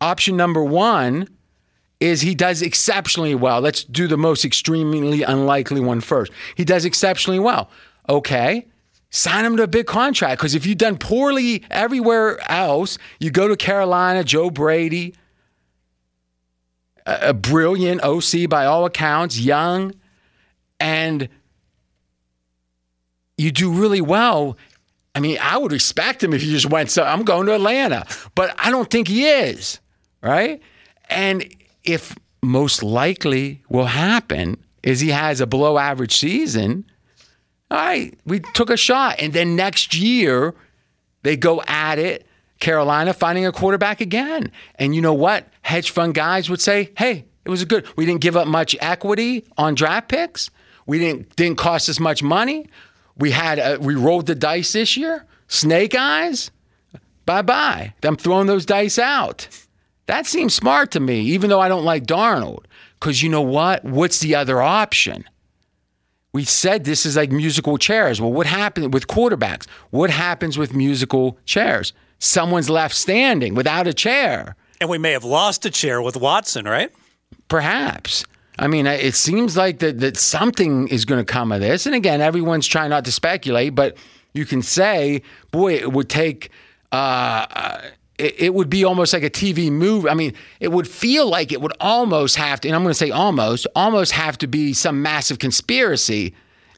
Option 0.00 0.38
number 0.38 0.64
one 0.64 1.28
is 2.04 2.20
he 2.20 2.34
does 2.34 2.60
exceptionally 2.60 3.34
well. 3.34 3.62
Let's 3.62 3.82
do 3.82 4.06
the 4.06 4.18
most 4.18 4.44
extremely 4.44 5.22
unlikely 5.22 5.80
one 5.80 6.02
first. 6.02 6.30
He 6.54 6.64
does 6.64 6.84
exceptionally 6.84 7.38
well. 7.38 7.70
Okay. 8.08 8.66
Sign 9.08 9.44
him 9.44 9.56
to 9.56 9.62
a 9.62 9.68
big 9.68 9.86
contract 9.86 10.38
because 10.38 10.54
if 10.54 10.66
you've 10.66 10.76
done 10.76 10.98
poorly 10.98 11.64
everywhere 11.70 12.38
else, 12.50 12.98
you 13.20 13.30
go 13.30 13.48
to 13.48 13.56
Carolina, 13.56 14.22
Joe 14.22 14.50
Brady, 14.50 15.14
a, 17.06 17.30
a 17.30 17.32
brilliant 17.32 18.02
OC 18.02 18.50
by 18.50 18.66
all 18.66 18.84
accounts, 18.84 19.40
young, 19.40 19.94
and 20.78 21.30
you 23.38 23.50
do 23.50 23.72
really 23.72 24.02
well. 24.02 24.58
I 25.14 25.20
mean, 25.20 25.38
I 25.40 25.56
would 25.56 25.72
respect 25.72 26.22
him 26.22 26.34
if 26.34 26.42
you 26.42 26.50
just 26.50 26.68
went, 26.68 26.90
so 26.90 27.02
I'm 27.02 27.22
going 27.22 27.46
to 27.46 27.54
Atlanta, 27.54 28.04
but 28.34 28.54
I 28.58 28.70
don't 28.70 28.90
think 28.90 29.08
he 29.08 29.26
is, 29.26 29.80
right? 30.22 30.60
And 31.08 31.54
if 31.84 32.16
most 32.42 32.82
likely 32.82 33.62
will 33.68 33.86
happen 33.86 34.62
is 34.82 35.00
he 35.00 35.10
has 35.10 35.40
a 35.40 35.46
below 35.46 35.78
average 35.78 36.16
season, 36.16 36.84
all 37.70 37.78
right, 37.78 38.18
we 38.26 38.40
took 38.40 38.70
a 38.70 38.76
shot. 38.76 39.16
And 39.18 39.32
then 39.32 39.56
next 39.56 39.94
year, 39.94 40.54
they 41.22 41.36
go 41.36 41.62
at 41.66 41.98
it, 41.98 42.26
Carolina 42.60 43.12
finding 43.12 43.46
a 43.46 43.52
quarterback 43.52 44.00
again. 44.00 44.52
And 44.76 44.94
you 44.94 45.00
know 45.00 45.14
what? 45.14 45.48
Hedge 45.62 45.90
fund 45.90 46.14
guys 46.14 46.48
would 46.50 46.60
say, 46.60 46.90
hey, 46.96 47.24
it 47.44 47.50
was 47.50 47.62
a 47.62 47.66
good, 47.66 47.86
we 47.96 48.06
didn't 48.06 48.20
give 48.20 48.36
up 48.36 48.46
much 48.46 48.76
equity 48.80 49.44
on 49.56 49.74
draft 49.74 50.08
picks. 50.08 50.50
We 50.86 50.98
didn't 50.98 51.34
didn't 51.36 51.58
cost 51.58 51.88
us 51.88 51.98
much 51.98 52.22
money. 52.22 52.68
We 53.16 53.30
had 53.30 53.58
a, 53.58 53.78
we 53.78 53.94
rolled 53.94 54.26
the 54.26 54.34
dice 54.34 54.72
this 54.72 54.96
year. 54.96 55.26
Snake 55.48 55.94
eyes, 55.94 56.50
bye 57.24 57.42
bye. 57.42 57.94
I'm 58.02 58.16
throwing 58.16 58.46
those 58.46 58.66
dice 58.66 58.98
out. 58.98 59.48
That 60.06 60.26
seems 60.26 60.54
smart 60.54 60.90
to 60.92 61.00
me, 61.00 61.20
even 61.20 61.50
though 61.50 61.60
I 61.60 61.68
don't 61.68 61.84
like 61.84 62.04
Darnold. 62.04 62.64
Because 63.00 63.22
you 63.22 63.28
know 63.28 63.42
what? 63.42 63.84
What's 63.84 64.20
the 64.20 64.34
other 64.34 64.60
option? 64.60 65.24
We 66.32 66.44
said 66.44 66.84
this 66.84 67.06
is 67.06 67.16
like 67.16 67.30
musical 67.30 67.78
chairs. 67.78 68.20
Well, 68.20 68.32
what 68.32 68.46
happened 68.46 68.92
with 68.92 69.06
quarterbacks? 69.06 69.66
What 69.90 70.10
happens 70.10 70.58
with 70.58 70.74
musical 70.74 71.38
chairs? 71.44 71.92
Someone's 72.18 72.68
left 72.68 72.94
standing 72.94 73.54
without 73.54 73.86
a 73.86 73.94
chair. 73.94 74.56
And 74.80 74.90
we 74.90 74.98
may 74.98 75.12
have 75.12 75.24
lost 75.24 75.64
a 75.64 75.70
chair 75.70 76.02
with 76.02 76.16
Watson, 76.16 76.64
right? 76.64 76.90
Perhaps. 77.48 78.24
I 78.58 78.66
mean, 78.68 78.86
it 78.86 79.14
seems 79.14 79.56
like 79.56 79.78
that, 79.80 80.00
that 80.00 80.16
something 80.16 80.88
is 80.88 81.04
going 81.04 81.24
to 81.24 81.30
come 81.30 81.52
of 81.52 81.60
this. 81.60 81.86
And 81.86 81.94
again, 81.94 82.20
everyone's 82.20 82.66
trying 82.66 82.90
not 82.90 83.04
to 83.04 83.12
speculate, 83.12 83.74
but 83.74 83.96
you 84.32 84.44
can 84.44 84.62
say, 84.62 85.22
boy, 85.50 85.74
it 85.74 85.92
would 85.92 86.08
take, 86.08 86.50
uh, 86.92 87.46
uh, 87.50 87.80
it, 88.18 88.40
it 88.40 88.54
would 88.54 88.70
be 88.70 88.84
almost 88.84 89.12
like 89.12 89.22
a 89.22 89.30
TV 89.30 89.70
movie. 89.70 90.08
I 90.08 90.14
mean, 90.14 90.34
it 90.60 90.68
would 90.72 90.88
feel 90.88 91.28
like 91.28 91.52
it 91.52 91.60
would 91.60 91.72
almost 91.80 92.36
have 92.36 92.60
to, 92.60 92.68
and 92.68 92.76
I'm 92.76 92.82
going 92.82 92.90
to 92.90 92.98
say 92.98 93.10
almost, 93.10 93.66
almost 93.74 94.12
have 94.12 94.38
to 94.38 94.46
be 94.46 94.72
some 94.72 95.02
massive 95.02 95.38
conspiracy 95.38 96.34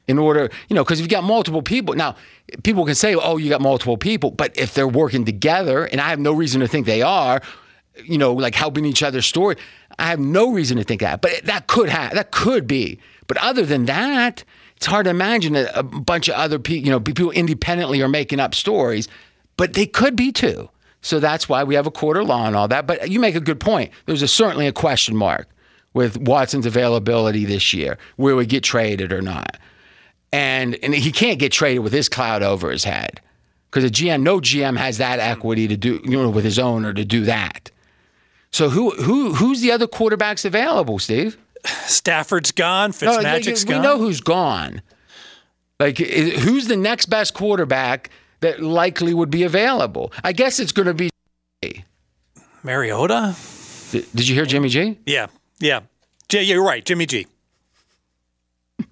in 0.07 0.17
order, 0.17 0.49
you 0.69 0.75
know, 0.75 0.83
because 0.83 0.99
you've 0.99 1.09
got 1.09 1.23
multiple 1.23 1.61
people, 1.61 1.93
now 1.93 2.15
people 2.63 2.85
can 2.85 2.95
say, 2.95 3.13
oh, 3.13 3.37
you 3.37 3.49
got 3.49 3.61
multiple 3.61 3.97
people, 3.97 4.31
but 4.31 4.57
if 4.57 4.73
they're 4.73 4.87
working 4.87 5.25
together, 5.25 5.85
and 5.85 5.99
I 5.99 6.09
have 6.09 6.19
no 6.19 6.31
reason 6.31 6.61
to 6.61 6.67
think 6.67 6.85
they 6.85 7.01
are, 7.01 7.41
you 8.03 8.17
know, 8.17 8.33
like 8.33 8.55
helping 8.55 8.85
each 8.85 9.03
other's 9.03 9.25
story. 9.25 9.55
I 9.99 10.07
have 10.07 10.19
no 10.19 10.51
reason 10.51 10.77
to 10.77 10.83
think 10.83 11.01
that, 11.01 11.21
but 11.21 11.43
that 11.43 11.67
could 11.67 11.89
have, 11.89 12.13
that 12.13 12.31
could 12.31 12.67
be. 12.67 12.99
But 13.27 13.37
other 13.37 13.65
than 13.65 13.85
that, 13.85 14.43
it's 14.77 14.85
hard 14.85 15.05
to 15.05 15.09
imagine 15.09 15.53
that 15.53 15.77
a 15.77 15.83
bunch 15.83 16.29
of 16.29 16.35
other 16.35 16.59
people, 16.59 16.85
you 16.85 16.91
know, 16.91 16.99
people 16.99 17.31
independently 17.31 18.01
are 18.01 18.07
making 18.07 18.39
up 18.39 18.55
stories, 18.55 19.07
but 19.57 19.73
they 19.73 19.87
could 19.87 20.15
be 20.15 20.31
too. 20.31 20.69
So 21.01 21.19
that's 21.19 21.47
why 21.47 21.63
we 21.63 21.75
have 21.75 21.87
a 21.87 21.91
quarter 21.91 22.23
law 22.23 22.47
and 22.47 22.55
all 22.55 22.67
that. 22.67 22.87
But 22.87 23.09
you 23.09 23.19
make 23.19 23.35
a 23.35 23.39
good 23.39 23.59
point. 23.59 23.91
There's 24.05 24.21
a, 24.21 24.27
certainly 24.27 24.67
a 24.67 24.73
question 24.73 25.15
mark 25.15 25.47
with 25.93 26.17
Watson's 26.17 26.65
availability 26.65 27.45
this 27.45 27.73
year, 27.73 27.97
where 28.17 28.35
we 28.35 28.45
get 28.45 28.63
traded 28.63 29.11
or 29.11 29.21
not. 29.21 29.57
And 30.33 30.75
and 30.83 30.93
he 30.93 31.11
can't 31.11 31.39
get 31.39 31.51
traded 31.51 31.83
with 31.83 31.93
his 31.93 32.09
cloud 32.09 32.43
over 32.43 32.69
his 32.69 32.83
head 32.83 33.21
because 33.69 33.83
a 33.83 33.89
GM, 33.89 34.21
no 34.21 34.39
GM 34.39 34.77
has 34.77 34.97
that 34.97 35.19
equity 35.19 35.67
to 35.67 35.77
do, 35.77 36.01
you 36.03 36.21
know, 36.21 36.29
with 36.29 36.43
his 36.43 36.59
owner 36.59 36.93
to 36.93 37.05
do 37.05 37.23
that. 37.25 37.71
So 38.51 38.69
who 38.69 38.91
who 38.91 39.33
who's 39.33 39.61
the 39.61 39.71
other 39.71 39.87
quarterbacks 39.87 40.43
available, 40.43 40.99
Steve? 40.99 41.37
Stafford's 41.65 42.51
gone. 42.51 42.89
No, 42.89 42.93
Fitzmagic's 42.93 43.65
we 43.65 43.73
gone. 43.73 43.81
We 43.81 43.87
know 43.87 43.97
who's 43.97 44.21
gone. 44.21 44.81
Like, 45.79 45.97
who's 45.99 46.67
the 46.67 46.77
next 46.77 47.05
best 47.05 47.33
quarterback 47.33 48.09
that 48.41 48.61
likely 48.61 49.13
would 49.13 49.29
be 49.29 49.43
available? 49.43 50.11
I 50.23 50.31
guess 50.33 50.59
it's 50.59 50.71
going 50.71 50.87
to 50.87 50.93
be. 50.93 51.09
Mariota? 52.63 53.35
Did 53.91 54.05
did 54.13 54.27
you 54.27 54.35
hear 54.35 54.45
Jimmy 54.45 54.69
G? 54.69 54.97
Yeah. 55.05 55.27
Yeah. 55.59 55.81
J- 56.29 56.43
you're 56.43 56.63
right. 56.63 56.83
Jimmy 56.83 57.05
G. 57.05 57.27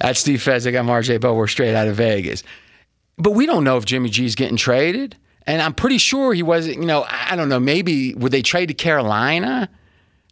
That's 0.00 0.20
Steve 0.20 0.40
Fezzik. 0.40 0.78
I'm 0.78 0.86
RJ 0.86 1.20
Bell. 1.20 1.36
We're 1.36 1.46
straight 1.46 1.74
out 1.74 1.88
of 1.88 1.96
Vegas. 1.96 2.42
But 3.16 3.32
we 3.32 3.46
don't 3.46 3.64
know 3.64 3.76
if 3.76 3.84
Jimmy 3.84 4.10
G's 4.10 4.34
getting 4.34 4.56
traded. 4.56 5.16
And 5.46 5.60
I'm 5.60 5.74
pretty 5.74 5.98
sure 5.98 6.32
he 6.32 6.42
wasn't, 6.42 6.78
you 6.78 6.86
know, 6.86 7.04
I 7.08 7.36
don't 7.36 7.50
know, 7.50 7.60
maybe 7.60 8.14
would 8.14 8.32
they 8.32 8.40
trade 8.40 8.66
to 8.66 8.74
Carolina? 8.74 9.68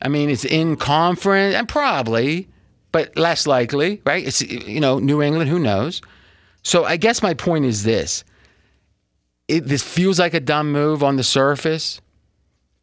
I 0.01 0.09
mean, 0.09 0.31
it's 0.31 0.45
in 0.45 0.77
conference, 0.77 1.55
and 1.55 1.69
probably, 1.69 2.49
but 2.93 3.17
less 3.17 3.47
likely, 3.47 4.01
right? 4.07 4.27
It's, 4.27 4.41
you 4.41 4.81
know, 4.81 4.99
New 4.99 5.21
England, 5.23 5.51
who 5.51 5.59
knows? 5.59 6.01
So 6.63 6.85
I 6.85 6.97
guess 6.97 7.23
my 7.23 7.35
point 7.35 7.67
is 7.67 7.85
this 7.85 8.25
it, 9.49 9.67
this 9.67 9.83
feels 9.83 10.19
like 10.19 10.35
a 10.35 10.41
dumb 10.41 10.73
move 10.73 11.03
on 11.03 11.17
the 11.17 11.25
surface, 11.25 12.01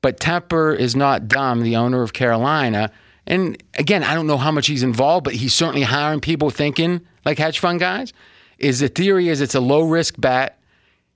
but 0.01 0.19
Tepper 0.19 0.77
is 0.77 0.95
not 0.95 1.27
dumb, 1.27 1.61
the 1.61 1.75
owner 1.75 2.01
of 2.01 2.13
Carolina. 2.13 2.91
And 3.27 3.61
again, 3.75 4.03
I 4.03 4.13
don't 4.13 4.27
know 4.27 4.37
how 4.37 4.51
much 4.51 4.67
he's 4.67 4.83
involved, 4.83 5.23
but 5.23 5.33
he's 5.33 5.53
certainly 5.53 5.83
hiring 5.83 6.19
people 6.19 6.49
thinking 6.49 7.01
like 7.25 7.37
hedge 7.37 7.59
fund 7.59 7.79
guys. 7.79 8.13
Is 8.57 8.79
the 8.79 8.89
theory 8.89 9.29
is 9.29 9.41
it's 9.41 9.55
a 9.55 9.59
low 9.59 9.83
risk 9.83 10.19
bet. 10.19 10.59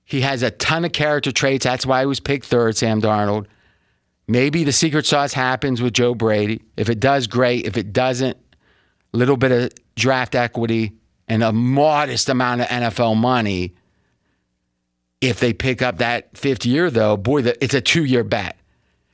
He 0.04 0.20
has 0.20 0.42
a 0.42 0.50
ton 0.50 0.84
of 0.84 0.92
character 0.92 1.32
traits. 1.32 1.64
That's 1.64 1.86
why 1.86 2.00
he 2.00 2.06
was 2.06 2.20
picked 2.20 2.46
third, 2.46 2.76
Sam 2.76 3.00
Darnold. 3.00 3.46
Maybe 4.26 4.64
the 4.64 4.72
secret 4.72 5.06
sauce 5.06 5.34
happens 5.34 5.82
with 5.82 5.92
Joe 5.92 6.14
Brady. 6.14 6.62
If 6.76 6.88
it 6.88 7.00
does, 7.00 7.26
great. 7.26 7.66
If 7.66 7.76
it 7.76 7.92
doesn't, 7.92 8.38
little 9.12 9.36
bit 9.36 9.52
of 9.52 9.70
draft 9.96 10.34
equity 10.34 10.92
and 11.28 11.42
a 11.42 11.52
modest 11.52 12.28
amount 12.28 12.62
of 12.62 12.66
NFL 12.68 13.16
money. 13.16 13.74
If 15.24 15.40
they 15.40 15.52
pick 15.52 15.82
up 15.82 15.98
that 15.98 16.36
fifth 16.36 16.66
year, 16.66 16.90
though, 16.90 17.16
boy, 17.16 17.42
the, 17.42 17.64
it's 17.64 17.74
a 17.74 17.80
two 17.80 18.04
year 18.04 18.24
bet. 18.24 18.56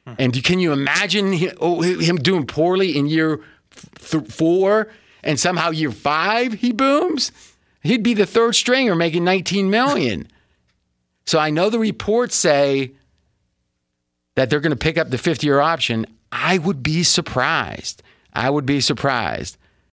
Hmm. 0.07 0.15
And 0.19 0.45
can 0.45 0.59
you 0.59 0.73
imagine 0.73 1.33
him, 1.33 1.57
oh, 1.61 1.81
him 1.81 2.17
doing 2.17 2.47
poorly 2.47 2.97
in 2.97 3.07
year 3.07 3.41
th- 4.01 4.27
four 4.27 4.89
and 5.23 5.39
somehow 5.39 5.71
year 5.71 5.93
five 5.93 6.55
he 6.55 6.73
booms? 6.73 7.33
He'd 7.83 8.03
be 8.03 8.15
the 8.15 8.27
third 8.27 8.55
stringer 8.55 8.95
making 8.95 9.25
19 9.25 9.71
million. 9.71 10.29
So 11.27 11.39
I 11.39 11.51
know 11.51 11.71
the 11.71 11.79
reports 11.79 12.35
say 12.35 12.93
that 14.35 14.51
they're 14.51 14.61
going 14.61 14.71
to 14.71 14.77
pick 14.77 14.99
up 14.99 15.11
the 15.11 15.19
fifth 15.19 15.45
year 15.45 15.61
option. 15.61 16.07
I 16.33 16.59
would 16.59 16.83
be 16.83 17.03
surprised. 17.03 18.03
I 18.33 18.51
would 18.51 18.67
be 18.67 18.81
surprised. 18.81 19.57